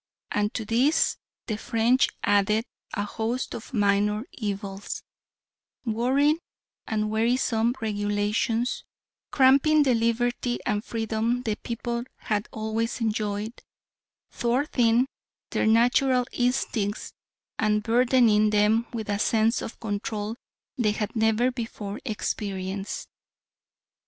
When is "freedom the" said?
10.83-11.53